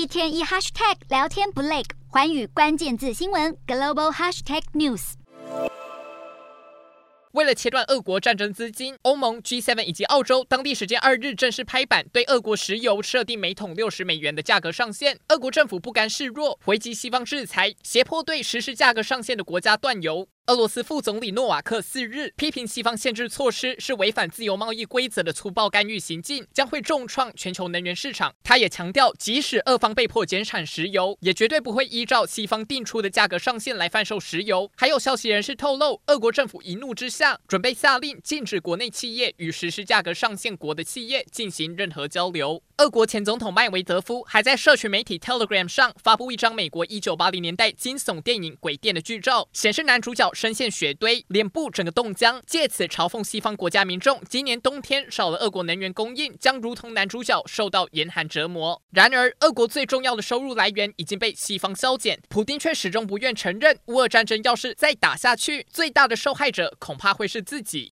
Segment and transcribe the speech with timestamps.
[0.00, 5.12] 一天一 hashtag 聊天不累，环宇关键字新闻 global hashtag news。
[7.32, 15.18] 为了切断俄国战争资金，欧盟 G7 以及澳洲当地时间二日正式拍板，对俄国石油设定每桶六十美元的价格上限。
[15.28, 20.26] 俄国政府不甘示弱，回击西方制裁，胁迫对实施价格上限的国家断油。
[20.46, 28.34] 俄罗斯副总理诺瓦克四日批评西方限制措施是违反自由贸易规则的粗暴干预行径，将会重创全球能源市场。
[28.42, 34.68] 他也强调，即使俄方被迫减产石油，也绝对不会依照西方定出的价格上限来贩售石油。
[34.76, 42.60] 还有消息人士透露，俄国政府一怒之下，准备下令禁止国内企业与实施价格上限国的企业进行任何交流。
[42.80, 58.80] 俄国前总统麦维德夫还在社群媒体 Telegram 上发布一张美国一九八零年代惊悚电影《鬼店》的剧照，显示男主角深陷血堆，脸部整个冻僵，借此嘲讽西方国家民众今年冬天少了俄国能源供应，将如同男主角受到严寒折磨。
[58.92, 67.88] 然而，俄国最重要的收入来源已经被西方削减，普丁却始终不愿承认，乌俄战争要是再打下去，最大的受害者恐怕会是自己。